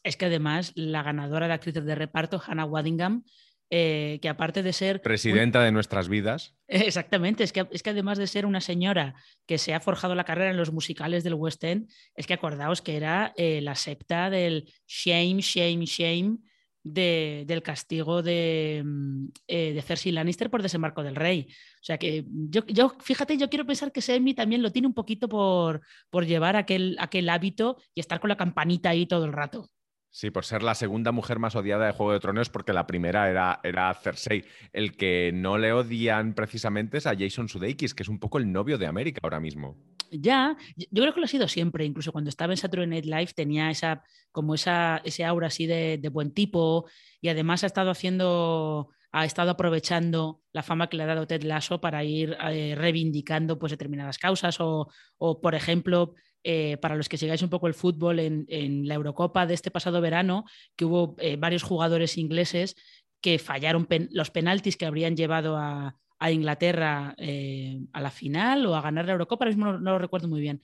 Es 0.03 0.17
que 0.17 0.25
además 0.25 0.73
la 0.75 1.03
ganadora 1.03 1.47
de 1.47 1.53
actriz 1.53 1.75
de 1.75 1.95
reparto, 1.95 2.43
Hannah 2.45 2.65
Waddingham, 2.65 3.23
eh, 3.69 4.19
que 4.21 4.29
aparte 4.29 4.63
de 4.63 4.73
ser... 4.73 5.01
Presidenta 5.01 5.63
de 5.63 5.71
nuestras 5.71 6.09
vidas. 6.09 6.55
Exactamente, 6.67 7.43
es 7.43 7.51
que, 7.51 7.67
es 7.71 7.83
que 7.83 7.89
además 7.89 8.17
de 8.17 8.27
ser 8.27 8.45
una 8.45 8.61
señora 8.61 9.15
que 9.45 9.57
se 9.57 9.73
ha 9.73 9.79
forjado 9.79 10.15
la 10.15 10.25
carrera 10.25 10.51
en 10.51 10.57
los 10.57 10.71
musicales 10.71 11.23
del 11.23 11.33
West 11.33 11.63
End, 11.63 11.89
es 12.15 12.27
que 12.27 12.33
acordaos 12.33 12.81
que 12.81 12.95
era 12.97 13.33
eh, 13.37 13.61
la 13.61 13.75
septa 13.75 14.29
del 14.29 14.71
shame, 14.87 15.41
shame, 15.41 15.85
shame 15.85 16.37
del 16.83 17.63
castigo 17.63 18.21
de, 18.21 18.83
mm, 18.85 19.27
eh, 19.47 19.73
de 19.73 19.81
Cersei 19.81 20.11
Lannister 20.11 20.49
por 20.49 20.61
desembarco 20.61 21.01
del 21.01 21.15
rey. 21.15 21.47
O 21.49 21.83
sea 21.83 21.97
que 21.97 22.25
yo, 22.27 22.65
yo, 22.67 22.95
fíjate, 22.99 23.37
yo 23.37 23.49
quiero 23.49 23.65
pensar 23.65 23.91
que 23.91 24.01
Semi 24.01 24.33
también 24.33 24.61
lo 24.61 24.71
tiene 24.71 24.87
un 24.87 24.93
poquito 24.93 25.29
por, 25.29 25.81
por 26.09 26.25
llevar 26.25 26.55
aquel, 26.55 26.97
aquel 26.99 27.29
hábito 27.29 27.77
y 27.95 28.01
estar 28.01 28.19
con 28.19 28.29
la 28.29 28.37
campanita 28.37 28.89
ahí 28.89 29.05
todo 29.05 29.25
el 29.25 29.33
rato. 29.33 29.69
Sí, 30.13 30.29
por 30.29 30.45
ser 30.45 30.61
la 30.61 30.75
segunda 30.75 31.11
mujer 31.11 31.39
más 31.39 31.55
odiada 31.55 31.87
de 31.87 31.91
Juego 31.91 32.13
de 32.13 32.19
Tronos, 32.19 32.47
porque 32.51 32.71
la 32.71 32.85
primera 32.85 33.31
era, 33.31 33.59
era 33.63 33.91
Cersei. 33.95 34.45
El 34.71 34.95
que 34.95 35.31
no 35.33 35.57
le 35.57 35.73
odian 35.73 36.35
precisamente 36.35 36.99
es 36.99 37.07
a 37.07 37.15
Jason 37.17 37.49
Sudeikis, 37.49 37.95
que 37.95 38.03
es 38.03 38.09
un 38.09 38.19
poco 38.19 38.37
el 38.37 38.51
novio 38.51 38.77
de 38.77 38.85
América 38.85 39.21
ahora 39.23 39.39
mismo. 39.39 39.75
Ya, 40.11 40.55
yo 40.77 41.01
creo 41.01 41.15
que 41.15 41.19
lo 41.19 41.25
ha 41.25 41.27
sido 41.27 41.47
siempre, 41.47 41.83
incluso 41.83 42.11
cuando 42.11 42.29
estaba 42.29 42.53
en 42.53 42.57
Saturday 42.57 42.85
Night 42.85 43.05
Live 43.05 43.31
tenía 43.35 43.71
esa, 43.71 44.03
como 44.31 44.53
esa, 44.53 45.01
ese 45.03 45.25
aura 45.25 45.47
así 45.47 45.65
de, 45.65 45.97
buen 46.11 46.31
tipo 46.31 46.85
y 47.19 47.29
además 47.29 47.63
ha 47.63 47.67
estado 47.67 47.89
haciendo, 47.89 48.89
ha 49.11 49.25
estado 49.25 49.49
aprovechando 49.49 50.41
la 50.51 50.61
fama 50.61 50.89
que 50.89 50.97
le 50.97 51.03
ha 51.03 51.07
dado 51.07 51.25
Ted 51.25 51.41
Lasso 51.41 51.81
para 51.81 52.03
ir 52.03 52.37
eh, 52.51 52.75
reivindicando 52.77 53.57
pues, 53.57 53.71
determinadas 53.71 54.19
causas 54.19 54.59
o, 54.59 54.89
o, 55.17 55.41
por 55.41 55.55
ejemplo, 55.55 56.13
eh, 56.43 56.77
para 56.77 56.95
los 56.95 57.09
que 57.09 57.17
sigáis 57.17 57.41
un 57.41 57.49
poco 57.49 57.67
el 57.67 57.73
fútbol, 57.73 58.19
en, 58.19 58.87
la 58.87 58.95
Eurocopa 58.95 59.45
de 59.45 59.53
este 59.53 59.71
pasado 59.71 60.01
verano, 60.01 60.45
que 60.75 60.85
hubo 60.85 61.15
eh, 61.19 61.37
varios 61.37 61.63
jugadores 61.63 62.17
ingleses 62.17 62.75
que 63.21 63.39
fallaron 63.39 63.87
los 64.11 64.31
penaltis 64.31 64.75
que 64.75 64.85
habrían 64.85 65.15
llevado 65.15 65.57
a, 65.57 65.97
Inglaterra 66.31 67.15
eh, 67.17 67.81
a 67.91 67.99
la 67.99 68.09
final 68.09 68.65
o 68.65 68.75
a 68.75 68.81
ganar 68.81 69.05
la 69.05 69.11
Eurocopa, 69.11 69.43
ahora 69.43 69.53
mismo 69.53 69.73
no, 69.73 69.91
lo 69.91 69.99
recuerdo 69.99 70.29
muy 70.29 70.39
bien. 70.39 70.61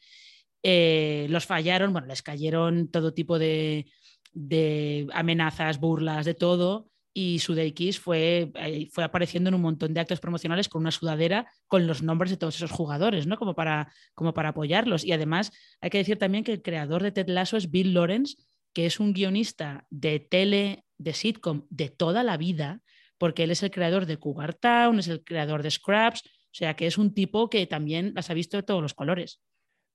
los 1.29 1.45
fallaron, 1.45 1.91
bueno, 1.91 2.07
les 2.07 2.21
cayeron 2.21 2.89
todo 2.89 3.13
tipo 3.13 3.37
de, 3.37 3.91
de 4.31 5.05
amenazas, 5.11 5.81
burlas, 5.81 6.25
de 6.25 6.33
todo 6.33 6.89
y 7.19 7.39
Sudeikis 7.39 7.99
fue, 7.99 8.49
eh, 8.55 8.87
fue 8.93 9.03
apareciendo 9.03 9.49
en 9.49 9.55
un 9.55 9.61
montón 9.61 9.93
de 9.93 9.99
actos 9.99 10.21
promocionales 10.21 10.69
con 10.69 10.83
una 10.83 10.91
sudadera 10.91 11.51
con 11.67 11.85
los 11.85 12.01
nombres 12.01 12.31
de 12.31 12.37
todos 12.37 12.55
esos 12.55 12.71
jugadores, 12.71 13.27
¿no? 13.27 13.35
Como 13.35 13.55
para, 13.55 13.91
como 14.13 14.33
para 14.33 14.49
apoyarlos. 14.49 15.03
Y 15.03 15.11
además 15.11 15.51
hay 15.81 15.89
que 15.89 15.97
decir 15.97 16.17
también 16.17 16.45
que 16.45 16.53
el 16.53 16.61
creador 16.61 17.03
de 17.03 17.11
Ted 17.11 17.27
Lasso 17.27 17.57
es 17.57 17.69
Bill 17.69 17.93
Lawrence, 17.93 18.37
que 18.71 18.85
es 18.85 19.01
un 19.01 19.11
guionista 19.11 19.85
de 19.89 20.21
tele, 20.21 20.85
de 20.97 21.13
sitcom 21.13 21.65
de 21.69 21.89
toda 21.89 22.23
la 22.23 22.37
vida, 22.37 22.81
porque 23.17 23.43
él 23.43 23.51
es 23.51 23.63
el 23.63 23.71
creador 23.71 24.05
de 24.05 24.15
Cougar 24.15 24.53
Town, 24.53 24.97
es 24.99 25.09
el 25.09 25.21
creador 25.21 25.61
de 25.61 25.71
Scraps, 25.71 26.21
o 26.23 26.53
sea 26.53 26.77
que 26.77 26.87
es 26.87 26.97
un 26.97 27.13
tipo 27.13 27.49
que 27.49 27.67
también 27.67 28.13
las 28.15 28.29
ha 28.29 28.33
visto 28.33 28.55
de 28.55 28.63
todos 28.63 28.81
los 28.81 28.93
colores. 28.93 29.41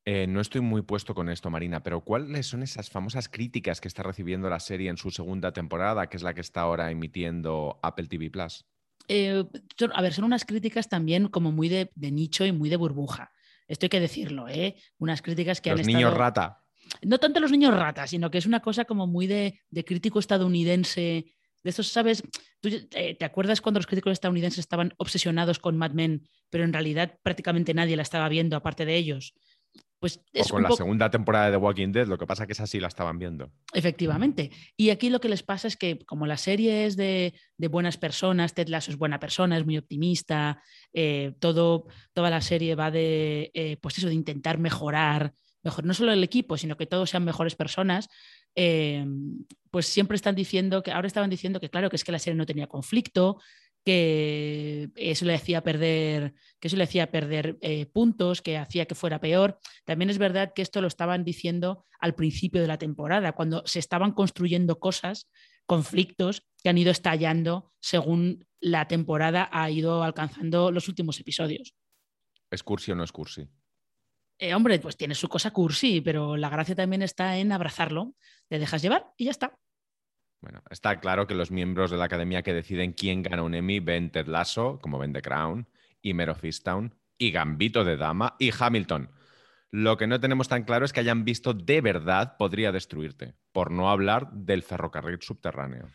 Eh, 0.06 0.26
no 0.26 0.40
estoy 0.40 0.60
muy 0.60 0.82
puesto 0.82 1.14
con 1.14 1.30
esto, 1.30 1.48
Marina, 1.50 1.82
pero 1.82 2.02
¿cuáles 2.02 2.46
son 2.46 2.62
esas 2.62 2.90
famosas 2.90 3.28
críticas 3.28 3.80
que 3.80 3.88
está 3.88 4.02
recibiendo 4.02 4.50
la 4.50 4.60
serie 4.60 4.90
en 4.90 4.98
su 4.98 5.10
segunda 5.10 5.52
temporada, 5.52 6.08
que 6.08 6.18
es 6.18 6.22
la 6.22 6.34
que 6.34 6.42
está 6.42 6.60
ahora 6.60 6.90
emitiendo 6.90 7.78
Apple 7.82 8.06
TV 8.06 8.30
Plus? 8.30 8.66
Eh, 9.08 9.44
a 9.94 10.02
ver, 10.02 10.12
son 10.12 10.24
unas 10.24 10.44
críticas 10.44 10.88
también 10.88 11.28
como 11.28 11.52
muy 11.52 11.68
de, 11.68 11.90
nicho 11.96 12.44
y 12.44 12.52
muy 12.52 12.68
de 12.68 12.76
burbuja. 12.76 13.32
Esto 13.66 13.86
hay 13.86 13.90
que 13.90 14.00
decirlo, 14.00 14.46
¿eh? 14.48 14.76
Unas 14.98 15.22
críticas 15.22 15.62
que 15.62 15.70
los 15.70 15.80
han 15.80 15.86
niños 15.86 16.12
rata. 16.12 16.62
No 17.02 17.18
tanto 17.18 17.40
los 17.40 17.50
niños 17.50 17.74
rata, 17.74 18.06
sino 18.06 18.30
que 18.30 18.36
es 18.36 18.44
una 18.44 18.60
cosa 18.60 18.84
como 18.84 19.06
muy 19.06 19.26
de, 19.26 19.60
crítico 19.86 20.18
estadounidense. 20.18 21.34
De 21.62 21.70
estos, 21.70 21.88
¿sabes? 21.88 22.22
¿Tú, 22.60 22.68
eh, 22.68 23.16
¿Te 23.18 23.24
acuerdas 23.24 23.62
cuando 23.62 23.78
los 23.78 23.86
críticos 23.86 24.12
estadounidenses 24.12 24.58
estaban 24.58 24.92
obsesionados 24.98 25.58
con 25.58 25.78
Mad 25.78 25.92
Men, 25.92 26.28
pero 26.50 26.64
en 26.64 26.74
realidad 26.74 27.18
prácticamente 27.22 27.72
nadie 27.72 27.96
la 27.96 28.02
estaba 28.02 28.28
viendo 28.28 28.54
aparte 28.54 28.84
de 28.84 28.96
ellos? 28.96 29.34
Pues 30.04 30.20
o 30.38 30.48
con 30.50 30.62
la 30.62 30.70
segunda 30.72 31.10
temporada 31.10 31.46
de 31.46 31.52
The 31.52 31.56
Walking 31.56 31.90
Dead, 31.90 32.06
lo 32.06 32.18
que 32.18 32.26
pasa 32.26 32.42
es 32.42 32.46
que 32.46 32.52
esa 32.52 32.66
sí 32.66 32.78
la 32.78 32.88
estaban 32.88 33.18
viendo. 33.18 33.50
Efectivamente. 33.72 34.50
Y 34.76 34.90
aquí 34.90 35.08
lo 35.08 35.18
que 35.18 35.30
les 35.30 35.42
pasa 35.42 35.66
es 35.66 35.78
que 35.78 36.00
como 36.00 36.26
la 36.26 36.36
serie 36.36 36.84
es 36.84 36.98
de, 36.98 37.32
buenas 37.70 37.96
personas, 37.96 38.52
Ted 38.52 38.68
Lasso 38.68 38.90
es 38.90 38.98
buena 38.98 39.18
persona, 39.18 39.56
es 39.56 39.64
muy 39.64 39.78
optimista, 39.78 40.62
eh, 40.92 41.32
todo, 41.38 41.86
toda 42.12 42.28
la 42.28 42.42
serie 42.42 42.74
va 42.74 42.90
de, 42.90 43.50
eh, 43.54 43.78
pues 43.80 43.96
eso, 43.96 44.08
de 44.08 44.14
intentar 44.14 44.58
mejorar 44.58 45.32
mejor, 45.62 45.86
no 45.86 45.94
solo 45.94 46.12
el 46.12 46.22
equipo, 46.22 46.58
sino 46.58 46.76
que 46.76 46.84
todos 46.84 47.08
sean 47.08 47.24
mejores 47.24 47.54
personas, 47.54 48.10
eh, 48.54 49.06
pues 49.70 49.86
siempre 49.86 50.16
están 50.16 50.34
diciendo 50.34 50.82
que, 50.82 50.92
ahora 50.92 51.06
estaban 51.06 51.30
diciendo 51.30 51.60
que 51.60 51.70
claro, 51.70 51.88
que 51.88 51.96
es 51.96 52.04
que 52.04 52.12
la 52.12 52.18
serie 52.18 52.36
no 52.36 52.44
tenía 52.44 52.66
conflicto, 52.66 53.38
que 53.84 54.90
eso 54.96 55.24
le 55.24 55.34
hacía 55.34 55.62
perder, 55.62 56.34
que 56.58 56.68
eso 56.68 56.76
le 56.76 56.84
hacía 56.84 57.10
perder 57.10 57.58
eh, 57.60 57.86
puntos, 57.86 58.40
que 58.40 58.56
hacía 58.56 58.86
que 58.86 58.94
fuera 58.94 59.20
peor. 59.20 59.58
También 59.84 60.10
es 60.10 60.18
verdad 60.18 60.52
que 60.54 60.62
esto 60.62 60.80
lo 60.80 60.88
estaban 60.88 61.24
diciendo 61.24 61.84
al 62.00 62.14
principio 62.14 62.62
de 62.62 62.68
la 62.68 62.78
temporada, 62.78 63.32
cuando 63.32 63.62
se 63.66 63.78
estaban 63.78 64.12
construyendo 64.12 64.78
cosas, 64.78 65.28
conflictos 65.66 66.46
que 66.62 66.68
han 66.70 66.78
ido 66.78 66.90
estallando 66.90 67.72
según 67.80 68.46
la 68.60 68.88
temporada 68.88 69.48
ha 69.52 69.70
ido 69.70 70.02
alcanzando 70.02 70.70
los 70.70 70.88
últimos 70.88 71.20
episodios. 71.20 71.74
¿Es 72.50 72.62
cursi 72.62 72.92
o 72.92 72.94
no 72.94 73.04
es 73.04 73.12
cursi? 73.12 73.46
Eh, 74.38 74.54
hombre, 74.54 74.78
pues 74.78 74.96
tiene 74.96 75.14
su 75.14 75.28
cosa 75.28 75.52
cursi, 75.52 76.00
pero 76.00 76.36
la 76.36 76.48
gracia 76.48 76.74
también 76.74 77.02
está 77.02 77.36
en 77.36 77.52
abrazarlo, 77.52 78.14
te 78.48 78.58
dejas 78.58 78.82
llevar 78.82 79.12
y 79.16 79.26
ya 79.26 79.30
está. 79.30 79.58
Bueno, 80.44 80.62
está 80.68 81.00
claro 81.00 81.26
que 81.26 81.34
los 81.34 81.50
miembros 81.50 81.90
de 81.90 81.96
la 81.96 82.04
academia 82.04 82.42
que 82.42 82.52
deciden 82.52 82.92
quién 82.92 83.22
gana 83.22 83.42
un 83.42 83.54
Emmy 83.54 83.80
ven 83.80 84.10
Ted 84.10 84.26
Lasso, 84.26 84.78
como 84.82 84.98
ven 84.98 85.14
The 85.14 85.22
Crown, 85.22 85.66
y 86.02 86.12
Mero 86.12 86.34
Fistown, 86.34 86.94
y 87.16 87.30
Gambito 87.30 87.82
de 87.82 87.96
Dama, 87.96 88.36
y 88.38 88.50
Hamilton. 88.52 89.08
Lo 89.70 89.96
que 89.96 90.06
no 90.06 90.20
tenemos 90.20 90.48
tan 90.48 90.64
claro 90.64 90.84
es 90.84 90.92
que 90.92 91.00
hayan 91.00 91.24
visto 91.24 91.54
de 91.54 91.80
verdad 91.80 92.36
podría 92.36 92.72
destruirte, 92.72 93.32
por 93.52 93.70
no 93.70 93.88
hablar 93.88 94.32
del 94.32 94.62
ferrocarril 94.62 95.22
subterráneo. 95.22 95.88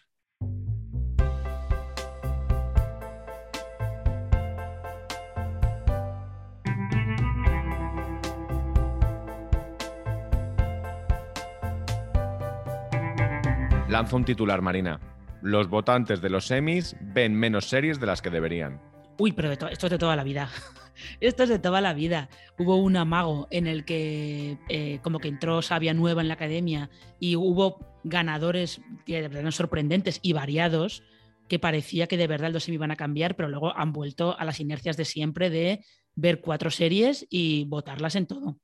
Lanza 13.90 14.16
un 14.16 14.24
titular, 14.24 14.62
Marina. 14.62 15.00
Los 15.42 15.68
votantes 15.68 16.22
de 16.22 16.30
los 16.30 16.46
semis 16.46 16.96
ven 17.02 17.34
menos 17.34 17.70
series 17.70 18.00
de 18.00 18.06
las 18.06 18.22
que 18.22 18.30
deberían. 18.30 18.80
Uy, 19.18 19.32
pero 19.32 19.52
esto 19.52 19.68
es 19.68 19.90
de 19.90 19.98
toda 19.98 20.16
la 20.16 20.24
vida. 20.24 20.48
esto 21.20 21.42
es 21.42 21.50
de 21.50 21.58
toda 21.58 21.82
la 21.82 21.96
vida. 21.96 22.30
Hubo 22.60 22.76
un 22.76 22.96
amago 22.98 23.48
en 23.50 23.66
el 23.66 23.86
que 23.86 24.60
eh, 24.70 25.00
como 25.02 25.18
que 25.18 25.28
entró 25.28 25.64
sabia 25.64 25.96
nueva 25.96 26.22
en 26.22 26.28
la 26.28 26.36
academia 26.36 26.92
y 27.20 27.36
hubo 27.36 27.80
ganadores 28.04 28.80
de 29.08 29.28
verdad 29.28 29.50
sorprendentes 29.50 30.20
y 30.22 30.34
variados 30.34 31.02
que 31.48 31.58
parecía 31.58 32.06
que 32.06 32.18
de 32.18 32.28
verdad 32.28 32.52
los 32.52 32.66
semi 32.66 32.76
iban 32.76 32.92
a 32.92 32.96
cambiar, 32.96 33.36
pero 33.36 33.50
luego 33.50 33.76
han 33.76 33.92
vuelto 33.92 34.38
a 34.38 34.46
las 34.46 34.60
inercias 34.60 34.98
de 34.98 35.06
siempre 35.06 35.50
de 35.50 35.84
ver 36.14 36.42
cuatro 36.42 36.70
series 36.70 37.26
y 37.32 37.66
votarlas 37.66 38.16
en 38.16 38.28
todo. 38.28 38.60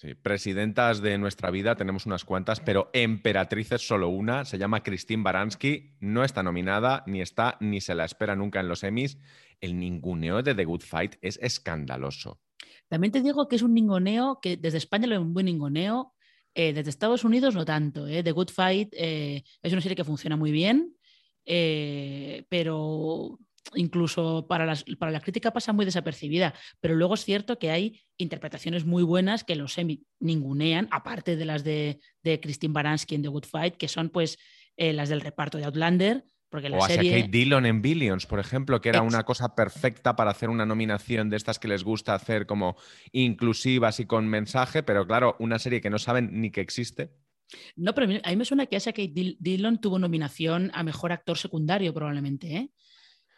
Sí, 0.00 0.14
presidentas 0.14 1.02
de 1.02 1.18
nuestra 1.18 1.50
vida 1.50 1.76
tenemos 1.76 2.06
unas 2.06 2.24
cuantas, 2.24 2.58
pero 2.58 2.88
emperatrices 2.94 3.86
solo 3.86 4.08
una. 4.08 4.46
Se 4.46 4.56
llama 4.56 4.82
Christine 4.82 5.22
Baranski. 5.22 5.98
No 6.00 6.24
está 6.24 6.42
nominada, 6.42 7.04
ni 7.06 7.20
está, 7.20 7.58
ni 7.60 7.82
se 7.82 7.94
la 7.94 8.06
espera 8.06 8.34
nunca 8.34 8.60
en 8.60 8.68
los 8.68 8.82
Emmys. 8.82 9.18
El 9.60 9.78
ninguneo 9.78 10.42
de 10.42 10.54
The 10.54 10.64
Good 10.64 10.80
Fight 10.80 11.16
es 11.20 11.38
escandaloso. 11.42 12.40
También 12.88 13.12
te 13.12 13.20
digo 13.20 13.46
que 13.46 13.56
es 13.56 13.62
un 13.62 13.74
ninguneo 13.74 14.38
que 14.40 14.56
desde 14.56 14.78
España 14.78 15.06
lo 15.06 15.16
es 15.16 15.20
un 15.20 15.34
buen 15.34 15.44
ninguneo, 15.44 16.14
eh, 16.54 16.72
desde 16.72 16.88
Estados 16.88 17.22
Unidos 17.22 17.54
no 17.54 17.66
tanto. 17.66 18.06
Eh. 18.06 18.22
The 18.22 18.32
Good 18.32 18.48
Fight 18.48 18.94
eh, 18.96 19.44
es 19.60 19.70
una 19.70 19.82
serie 19.82 19.96
que 19.96 20.04
funciona 20.04 20.34
muy 20.34 20.50
bien, 20.50 20.96
pero 22.48 23.38
incluso 23.74 24.46
para, 24.48 24.74
para 24.98 25.12
la 25.12 25.20
crítica 25.20 25.52
pasa 25.52 25.72
muy 25.72 25.84
desapercibida, 25.84 26.54
pero 26.80 26.94
luego 26.94 27.14
es 27.14 27.24
cierto 27.24 27.58
que 27.58 27.70
hay 27.70 28.02
interpretaciones 28.16 28.84
muy 28.84 29.02
buenas 29.02 29.44
que 29.44 29.56
los 29.56 29.74
semi 29.74 30.04
ningunean, 30.18 30.88
aparte 30.90 31.36
de 31.36 31.44
las 31.44 31.64
de, 31.64 32.00
de 32.22 32.40
Christine 32.40 32.72
Baranski 32.72 33.14
en 33.14 33.22
The 33.22 33.28
Good 33.28 33.44
Fight, 33.44 33.76
que 33.76 33.88
son 33.88 34.10
pues 34.10 34.38
eh, 34.76 34.92
las 34.92 35.08
del 35.08 35.20
reparto 35.20 35.58
de 35.58 35.64
Outlander. 35.64 36.24
Porque 36.48 36.68
la 36.68 36.78
o 36.78 36.86
serie... 36.86 37.12
Kate 37.12 37.30
Dillon 37.30 37.64
en 37.64 37.80
Billions, 37.80 38.26
por 38.26 38.40
ejemplo, 38.40 38.80
que 38.80 38.88
era 38.88 39.02
una 39.02 39.22
cosa 39.22 39.54
perfecta 39.54 40.16
para 40.16 40.32
hacer 40.32 40.48
una 40.48 40.66
nominación 40.66 41.30
de 41.30 41.36
estas 41.36 41.60
que 41.60 41.68
les 41.68 41.84
gusta 41.84 42.12
hacer 42.12 42.46
como 42.46 42.76
inclusivas 43.12 44.00
y 44.00 44.06
con 44.06 44.26
mensaje, 44.26 44.82
pero 44.82 45.06
claro, 45.06 45.36
una 45.38 45.60
serie 45.60 45.80
que 45.80 45.90
no 45.90 46.00
saben 46.00 46.40
ni 46.40 46.50
que 46.50 46.60
existe. 46.60 47.12
No, 47.76 47.94
pero 47.94 48.06
a 48.24 48.30
mí 48.30 48.36
me 48.36 48.44
suena 48.44 48.66
que 48.66 48.74
esa 48.74 48.92
Kate 48.92 49.36
Dillon 49.38 49.80
tuvo 49.80 50.00
nominación 50.00 50.72
a 50.74 50.82
mejor 50.82 51.12
actor 51.12 51.38
secundario, 51.38 51.94
probablemente. 51.94 52.56
¿eh? 52.56 52.70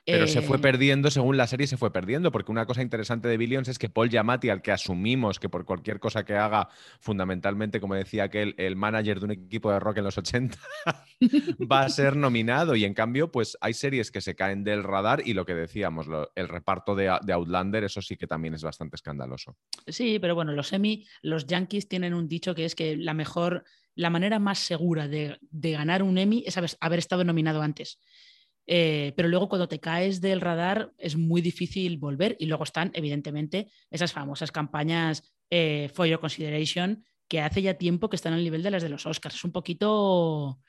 Pero 0.04 0.26
se 0.26 0.42
fue 0.42 0.56
Eh, 0.56 0.60
perdiendo 0.60 1.10
según 1.10 1.36
la 1.36 1.46
serie, 1.46 1.66
se 1.66 1.76
fue 1.76 1.92
perdiendo, 1.92 2.32
porque 2.32 2.50
una 2.50 2.66
cosa 2.66 2.82
interesante 2.82 3.28
de 3.28 3.36
Billions 3.36 3.68
es 3.68 3.78
que 3.78 3.88
Paul 3.88 4.10
Giamatti, 4.10 4.50
al 4.50 4.60
que 4.60 4.72
asumimos 4.72 5.38
que 5.38 5.48
por 5.48 5.64
cualquier 5.64 6.00
cosa 6.00 6.24
que 6.24 6.34
haga, 6.34 6.68
fundamentalmente, 7.00 7.80
como 7.80 7.94
decía 7.94 8.24
aquel, 8.24 8.54
el 8.58 8.76
manager 8.76 9.20
de 9.20 9.24
un 9.26 9.30
equipo 9.32 9.70
de 9.70 9.78
rock 9.80 9.98
en 9.98 10.04
los 10.04 10.18
80, 10.18 10.58
va 11.70 11.82
a 11.82 11.88
ser 11.88 12.16
nominado. 12.16 12.74
Y 12.76 12.84
en 12.84 12.94
cambio, 12.94 13.30
pues 13.30 13.56
hay 13.60 13.74
series 13.74 14.10
que 14.10 14.20
se 14.20 14.34
caen 14.34 14.64
del 14.64 14.82
radar 14.82 15.22
y 15.26 15.34
lo 15.34 15.44
que 15.46 15.54
decíamos, 15.54 16.06
lo- 16.06 16.32
el 16.34 16.48
reparto 16.48 16.94
de, 16.94 17.16
de 17.22 17.32
Outlander, 17.32 17.84
eso 17.84 18.02
sí 18.02 18.16
que 18.16 18.26
también 18.26 18.54
es 18.54 18.62
bastante 18.62 18.96
escandaloso. 18.96 19.56
Sí, 19.86 20.18
pero 20.18 20.34
bueno, 20.34 20.52
los 20.52 20.68
semi, 20.68 21.06
los 21.22 21.46
Yankees 21.46 21.88
tienen 21.88 22.14
un 22.14 22.28
dicho 22.28 22.54
que 22.54 22.64
es 22.64 22.74
que 22.74 22.96
la 22.96 23.14
mejor, 23.14 23.64
la 23.94 24.10
manera 24.10 24.38
más 24.38 24.58
segura 24.58 25.08
de, 25.08 25.38
de 25.50 25.72
ganar 25.72 26.02
un 26.02 26.18
Emmy 26.18 26.44
es 26.46 26.56
haber, 26.56 26.70
haber 26.80 26.98
estado 26.98 27.24
nominado 27.24 27.62
antes. 27.62 27.98
Eh, 28.66 29.12
pero 29.16 29.28
luego 29.28 29.48
cuando 29.48 29.68
te 29.68 29.80
caes 29.80 30.20
del 30.20 30.40
radar 30.40 30.92
es 30.96 31.16
muy 31.16 31.40
difícil 31.40 31.98
volver 31.98 32.36
y 32.38 32.46
luego 32.46 32.64
están 32.64 32.90
evidentemente 32.94 33.68
esas 33.90 34.12
famosas 34.12 34.52
campañas 34.52 35.34
eh, 35.50 35.90
for 35.92 36.06
your 36.06 36.20
consideration 36.20 37.04
que 37.28 37.40
hace 37.40 37.62
ya 37.62 37.74
tiempo 37.74 38.08
que 38.08 38.16
están 38.16 38.34
al 38.34 38.44
nivel 38.44 38.62
de 38.62 38.70
las 38.70 38.82
de 38.82 38.88
los 38.88 39.06
Oscars. 39.06 39.34
Es 39.34 39.44
un 39.44 39.52
poquito, 39.52 40.60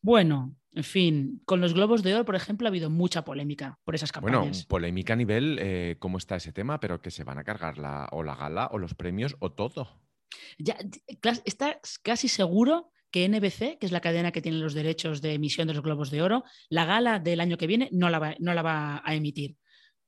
bueno, 0.00 0.54
en 0.74 0.84
fin, 0.84 1.42
con 1.44 1.60
los 1.60 1.74
Globos 1.74 2.02
de 2.02 2.14
Oro, 2.14 2.24
por 2.24 2.36
ejemplo, 2.36 2.66
ha 2.66 2.70
habido 2.70 2.90
mucha 2.90 3.24
polémica 3.24 3.78
por 3.84 3.94
esas 3.94 4.12
Bueno, 4.12 4.38
campañas. 4.38 4.66
polémica 4.66 5.14
a 5.14 5.16
nivel, 5.16 5.58
eh, 5.60 5.96
¿cómo 5.98 6.18
está 6.18 6.36
ese 6.36 6.52
tema? 6.52 6.78
Pero 6.78 7.00
que 7.00 7.10
se 7.10 7.24
van 7.24 7.38
a 7.38 7.44
cargar 7.44 7.78
la, 7.78 8.06
o 8.12 8.22
la 8.22 8.36
gala 8.36 8.68
o 8.70 8.78
los 8.78 8.94
premios 8.94 9.34
o 9.40 9.50
todo. 9.50 10.02
Ya, 10.58 10.76
está 11.44 11.80
casi 12.02 12.28
seguro 12.28 12.90
que 13.10 13.28
NBC, 13.28 13.78
que 13.78 13.86
es 13.86 13.92
la 13.92 14.00
cadena 14.00 14.32
que 14.32 14.42
tiene 14.42 14.58
los 14.58 14.74
derechos 14.74 15.22
de 15.22 15.34
emisión 15.34 15.68
de 15.68 15.74
los 15.74 15.82
Globos 15.82 16.10
de 16.10 16.22
Oro, 16.22 16.44
la 16.68 16.84
gala 16.84 17.18
del 17.18 17.40
año 17.40 17.56
que 17.56 17.66
viene 17.66 17.88
no 17.92 18.10
la 18.10 18.18
va, 18.18 18.34
no 18.38 18.54
la 18.54 18.62
va 18.62 19.02
a 19.04 19.14
emitir. 19.14 19.56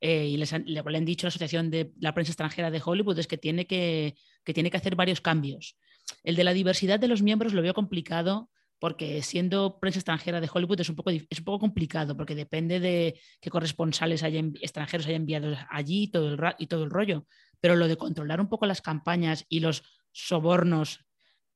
Eh, 0.00 0.26
y 0.28 0.36
les 0.36 0.52
han, 0.52 0.64
le, 0.66 0.80
han 0.80 1.04
dicho 1.04 1.26
a 1.26 1.28
la 1.28 1.30
Asociación 1.30 1.70
de 1.70 1.92
la 2.00 2.14
Prensa 2.14 2.32
Extranjera 2.32 2.70
de 2.70 2.80
Hollywood 2.82 3.18
es 3.18 3.26
que 3.26 3.36
tiene 3.36 3.66
que, 3.66 4.14
que 4.44 4.54
tiene 4.54 4.70
que 4.70 4.78
hacer 4.78 4.96
varios 4.96 5.20
cambios. 5.20 5.76
El 6.24 6.36
de 6.36 6.44
la 6.44 6.52
diversidad 6.52 6.98
de 6.98 7.08
los 7.08 7.22
miembros 7.22 7.52
lo 7.52 7.62
veo 7.62 7.74
complicado 7.74 8.50
porque 8.80 9.20
siendo 9.20 9.78
prensa 9.78 9.98
extranjera 9.98 10.40
de 10.40 10.48
Hollywood 10.52 10.80
es 10.80 10.88
un 10.88 10.96
poco, 10.96 11.10
es 11.10 11.38
un 11.38 11.44
poco 11.44 11.60
complicado 11.60 12.16
porque 12.16 12.34
depende 12.34 12.80
de 12.80 13.20
qué 13.40 13.50
corresponsales 13.50 14.22
extranjeros 14.22 15.06
haya 15.06 15.16
enviado 15.16 15.54
allí 15.68 16.08
todo, 16.08 16.32
el, 16.32 16.40
y 16.58 16.66
todo 16.66 16.84
el 16.84 16.90
rollo. 16.90 17.26
Pero 17.60 17.76
lo 17.76 17.86
de 17.88 17.98
controlar 17.98 18.40
un 18.40 18.48
poco 18.48 18.64
las 18.64 18.80
campañas 18.80 19.44
y 19.50 19.60
los 19.60 19.82
sobornos, 20.12 21.04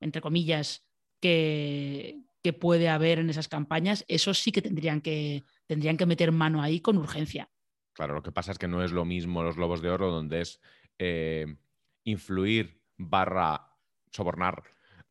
entre 0.00 0.20
comillas, 0.20 0.86
que, 1.24 2.52
puede 2.60 2.90
haber 2.90 3.18
en 3.18 3.30
esas 3.30 3.48
campañas, 3.48 4.04
eso 4.06 4.34
sí 4.34 4.52
que 4.52 4.60
tendrían 4.60 5.00
que, 5.00 5.44
tendrían 5.66 5.96
que 5.96 6.04
meter 6.04 6.30
mano 6.30 6.60
ahí 6.60 6.80
con 6.80 6.98
urgencia. 6.98 7.48
Claro, 7.94 8.12
lo 8.12 8.22
que 8.22 8.32
pasa 8.32 8.52
es 8.52 8.58
que 8.58 8.68
no 8.68 8.84
es 8.84 8.92
lo 8.92 9.06
mismo 9.06 9.42
los 9.42 9.56
Globos 9.56 9.80
de 9.80 9.88
Oro, 9.88 10.10
donde 10.10 10.42
es 10.42 10.60
eh, 10.98 11.56
influir 12.04 12.82
barra 12.98 13.78
sobornar 14.10 14.62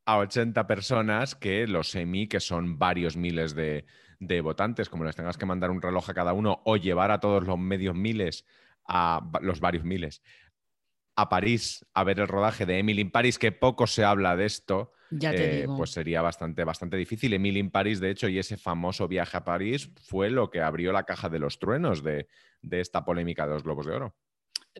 a 0.06 0.18
80 0.20 0.68
personas 0.68 1.34
que 1.34 1.66
los 1.66 1.90
semi, 1.90 2.28
que 2.28 2.40
son 2.40 2.78
varios 2.78 3.18
miles 3.18 3.56
de, 3.56 3.86
de 4.20 4.42
votantes, 4.42 4.90
como 4.90 5.04
les 5.04 5.16
tengas 5.16 5.38
que 5.38 5.48
mandar 5.48 5.72
un 5.72 5.82
reloj 5.82 6.10
a 6.10 6.14
cada 6.14 6.34
uno 6.34 6.62
o 6.66 6.78
llevar 6.78 7.10
a 7.10 7.20
todos 7.20 7.48
los 7.48 7.58
medios 7.58 7.96
miles, 7.96 8.46
a 8.88 9.28
los 9.42 9.60
varios 9.60 9.86
miles, 9.86 10.22
a 11.16 11.30
París 11.30 11.84
a 11.96 12.04
ver 12.04 12.20
el 12.20 12.28
rodaje 12.28 12.68
de 12.68 12.78
Emily 12.78 13.02
in 13.02 13.12
Paris, 13.12 13.40
que 13.40 13.52
poco 13.52 13.88
se 13.88 14.04
habla 14.04 14.36
de 14.36 14.46
esto, 14.46 14.92
Ya 15.20 15.32
te 15.32 15.44
eh, 15.44 15.62
digo. 15.62 15.78
pues 15.78 15.92
sería 15.92 16.22
bastante, 16.22 16.64
bastante 16.64 16.98
difícil. 16.98 17.34
Emily 17.34 17.60
in 17.60 17.70
Paris, 17.72 18.00
de 18.00 18.12
hecho, 18.12 18.28
y 18.28 18.40
ese 18.40 18.58
famoso 18.58 19.08
viaje 19.08 19.38
a 19.38 19.44
París 19.44 19.90
fue 20.02 20.30
lo 20.30 20.50
que 20.50 20.62
abrió 20.62 20.92
la 20.92 21.04
caja 21.04 21.30
de 21.30 21.40
los 21.40 21.60
truenos 21.60 22.04
de, 22.04 22.28
de 22.62 22.80
esta 22.80 23.06
polémica 23.06 23.46
de 23.46 23.54
los 23.54 23.64
Globos 23.64 23.86
de 23.86 23.94
Oro. 23.94 24.16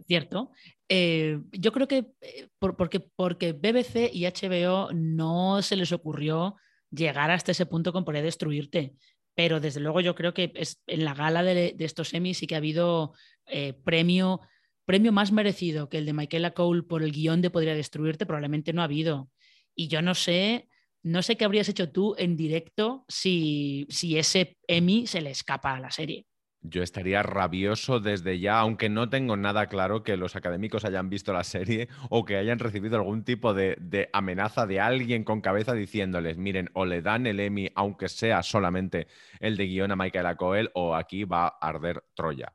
Cierto. 0.08 0.52
Eh, 0.90 1.40
yo 1.52 1.72
creo 1.72 1.88
que 1.88 2.14
eh, 2.22 2.48
por- 2.58 2.76
porque, 2.76 3.00
porque 3.00 3.54
BBC 3.54 4.10
y 4.12 4.26
HBO 4.26 4.92
no 4.94 5.62
se 5.62 5.76
les 5.76 5.92
ocurrió 5.92 6.56
llegar 6.90 7.30
hasta 7.32 7.52
ese 7.52 7.66
punto 7.66 7.94
con 7.94 8.06
poder 8.06 8.24
destruirte. 8.24 8.94
Pero 9.36 9.60
desde 9.60 9.80
luego 9.80 10.00
yo 10.02 10.16
creo 10.16 10.34
que 10.34 10.52
es, 10.56 10.82
en 10.88 11.06
la 11.06 11.14
gala 11.14 11.44
de, 11.44 11.74
de 11.76 11.86
estos 11.86 12.14
Emmys 12.14 12.38
sí 12.38 12.48
que 12.48 12.56
ha 12.56 12.60
habido 12.60 13.14
eh, 13.48 13.74
premio, 13.74 14.42
premio 14.86 15.12
más 15.12 15.32
merecido 15.32 15.90
que 15.90 15.98
el 15.98 16.06
de 16.06 16.14
Michaela 16.14 16.52
Cole 16.52 16.84
por 16.84 17.02
el 17.04 17.12
guion 17.12 17.42
de 17.42 17.50
Podría 17.50 17.74
Destruirte, 17.76 18.26
probablemente 18.26 18.74
no 18.74 18.82
ha 18.82 18.86
habido. 18.86 19.30
Y 19.76 19.88
yo 19.88 20.02
no 20.02 20.16
sé, 20.16 20.70
no 21.02 21.22
sé 21.22 21.36
qué 21.38 21.46
habrías 21.46 21.70
hecho 21.70 21.92
tú 21.92 22.16
en 22.18 22.36
directo 22.36 23.06
si, 23.08 23.86
si 23.90 24.18
ese 24.18 24.58
Emmy 24.68 25.08
se 25.08 25.22
le 25.22 25.32
escapa 25.32 25.76
a 25.76 25.80
la 25.80 25.92
serie. 25.92 26.26
Yo 26.66 26.82
estaría 26.82 27.22
rabioso 27.24 28.00
desde 28.00 28.40
ya, 28.40 28.58
aunque 28.60 28.88
no 28.88 29.10
tengo 29.10 29.36
nada 29.36 29.68
claro 29.68 30.02
que 30.02 30.16
los 30.16 30.38
académicos 30.38 30.86
hayan 30.86 31.10
visto 31.10 31.34
la 31.34 31.44
serie 31.44 31.90
o 32.10 32.24
que 32.24 32.38
hayan 32.38 32.58
recibido 32.58 32.96
algún 32.96 33.26
tipo 33.26 33.54
de, 33.54 33.76
de, 33.82 34.10
amenaza 34.14 34.66
de 34.66 34.80
alguien 34.80 35.26
con 35.26 35.42
cabeza 35.42 35.74
diciéndoles, 35.74 36.38
miren, 36.38 36.70
o 36.74 36.86
le 36.86 37.02
dan 37.02 37.28
el 37.28 37.42
Emmy, 37.42 37.70
aunque 37.76 38.08
sea 38.08 38.42
solamente 38.44 39.08
el 39.42 39.58
de 39.58 39.66
guion 39.66 39.92
a 39.92 39.98
Michaela 39.98 40.38
Coel, 40.38 40.72
o 40.74 40.96
aquí 40.96 41.26
va 41.26 41.48
a 41.48 41.68
arder 41.68 42.06
Troya. 42.14 42.54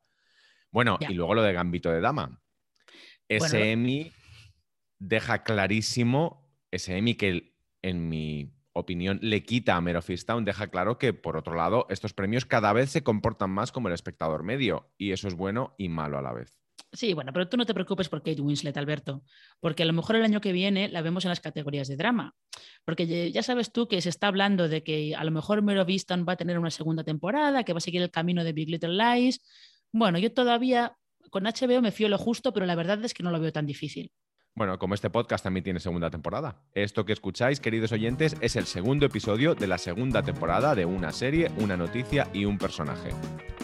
Bueno, 0.71 0.97
Ya. 1.03 1.11
y 1.11 1.15
luego 1.15 1.35
lo 1.35 1.43
de 1.43 1.53
Gambito 1.53 1.91
de 1.91 2.01
Dama. 2.01 2.41
Ese 3.29 3.59
Bueno, 3.59 3.65
Emmy 3.73 4.13
deja 4.99 5.43
clarísimo, 5.43 6.48
ese 6.71 6.97
Emmy 6.97 7.15
que 7.15 7.55
en 7.83 8.09
mi 8.09 8.53
opinión 8.73 9.19
le 9.23 9.43
quita 9.43 9.77
a 9.77 9.81
Mare 9.81 9.99
of 9.99 10.11
Easttown, 10.11 10.45
deja 10.45 10.69
claro 10.69 10.99
que 10.99 11.13
por 11.13 11.37
otro 11.37 11.55
lado 11.55 11.87
estos 11.91 12.13
premios 12.13 12.45
cada 12.45 12.73
vez 12.73 12.91
se 12.91 13.03
comportan 13.03 13.51
más 13.51 13.73
como 13.73 13.89
el 13.89 13.95
espectador 13.95 14.43
medio 14.43 14.93
y 14.97 15.13
eso 15.13 15.29
es 15.29 15.35
bueno 15.35 15.75
y 15.79 15.89
malo 15.89 16.19
a 16.19 16.23
la 16.23 16.33
vez. 16.33 16.59
Sí, 16.93 17.13
bueno, 17.13 17.35
pero 17.35 17.49
tú 17.49 17.59
no 17.59 17.67
te 17.67 17.75
preocupes 17.75 18.09
por 18.09 18.23
Kate 18.23 18.41
Winslet, 18.41 18.77
Alberto, 18.79 19.23
porque 19.61 19.83
a 19.83 19.87
lo 19.87 19.93
mejor 19.93 20.17
el 20.17 20.23
año 20.23 20.41
que 20.41 20.53
viene 20.53 20.89
la 20.89 21.03
vemos 21.03 21.25
en 21.25 21.29
las 21.29 21.41
categorías 21.41 21.87
de 21.87 21.97
drama. 21.97 22.35
Porque 22.85 23.31
ya 23.31 23.43
sabes 23.43 23.73
tú 23.73 23.89
que 23.89 24.01
se 24.01 24.09
está 24.09 24.29
hablando 24.29 24.69
de 24.69 24.83
que 24.83 25.15
a 25.15 25.23
lo 25.23 25.31
mejor 25.31 25.61
Mare 25.61 25.81
of 25.81 25.89
Easttown 25.89 26.25
va 26.27 26.33
a 26.33 26.37
tener 26.37 26.59
una 26.59 26.71
segunda 26.71 27.05
temporada, 27.05 27.65
que 27.65 27.75
va 27.75 27.79
a 27.79 27.83
seguir 27.83 28.01
el 28.01 28.11
camino 28.11 28.43
de 28.43 28.55
Big 28.55 28.71
Little 28.71 28.97
Lies. 28.97 29.43
Bueno, 29.93 30.19
yo 30.19 30.33
todavía 30.33 30.97
con 31.31 31.45
HBO 31.45 31.83
me 31.83 31.93
fío 31.93 32.09
lo 32.09 32.17
justo, 32.17 32.55
pero 32.55 32.65
la 32.65 32.75
verdad 32.75 33.05
es 33.05 33.13
que 33.13 33.23
no 33.23 33.31
lo 33.31 33.41
veo 33.41 33.53
tan 33.53 33.67
difícil. 33.67 34.11
Bueno, 34.59 34.77
como 34.77 34.95
este 34.95 35.09
podcast 35.09 35.45
también 35.45 35.63
tiene 35.63 35.79
segunda 35.79 36.11
temporada. 36.11 36.57
Esto 36.75 37.05
que 37.05 37.13
escucháis, 37.13 37.61
queridos 37.61 37.93
oyentes, 37.93 38.35
es 38.41 38.57
el 38.57 38.67
segundo 38.67 39.07
episodio 39.07 39.55
de 39.55 39.69
la 39.69 39.79
segunda 39.79 40.25
temporada 40.25 40.75
de 40.75 40.85
una 40.85 41.13
serie, 41.13 41.53
una 41.59 41.77
noticia 41.77 42.27
y 42.33 42.45
un 42.45 42.59
personaje. 42.59 43.11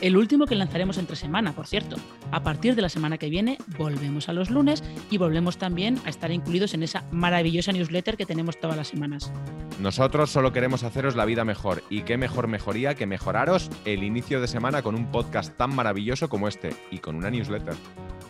El 0.01 0.17
último 0.17 0.47
que 0.47 0.55
lanzaremos 0.55 0.97
entre 0.99 1.17
semana, 1.17 1.53
por 1.53 1.67
cierto. 1.67 1.97
A 2.31 2.45
partir 2.45 2.77
de 2.77 2.83
la 2.83 2.89
semana 2.89 3.19
que 3.19 3.29
viene 3.29 3.59
volvemos 3.77 4.29
a 4.29 4.33
los 4.33 4.51
lunes 4.51 4.85
y 5.11 5.19
volvemos 5.19 5.59
también 5.59 5.99
a 6.05 6.11
estar 6.11 6.31
incluidos 6.31 6.75
en 6.75 6.85
esa 6.85 7.03
maravillosa 7.11 7.73
newsletter 7.73 8.17
que 8.17 8.25
tenemos 8.25 8.61
todas 8.61 8.77
las 8.77 8.87
semanas. 8.87 9.33
Nosotros 9.81 10.31
solo 10.31 10.53
queremos 10.53 10.85
haceros 10.85 11.17
la 11.17 11.25
vida 11.25 11.45
mejor 11.45 11.83
y 11.91 12.03
qué 12.03 12.17
mejor 12.17 12.47
mejoría 12.47 12.95
que 12.95 13.07
mejoraros 13.07 13.69
el 13.85 14.05
inicio 14.05 14.41
de 14.41 14.47
semana 14.47 14.83
con 14.83 14.95
un 14.95 15.11
podcast 15.11 15.57
tan 15.57 15.75
maravilloso 15.75 16.29
como 16.29 16.47
este 16.47 16.71
y 16.93 16.99
con 16.99 17.17
una 17.17 17.31
newsletter. 17.31 17.75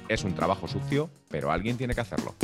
Es 0.08 0.24
un 0.24 0.34
trabajo 0.34 0.66
sucio, 0.66 1.10
pero 1.28 1.52
alguien 1.52 1.76
tiene 1.76 1.94
que 1.94 2.00
hacerlo. 2.00 2.34